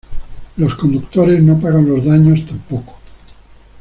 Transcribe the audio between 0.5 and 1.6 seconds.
Los conductores no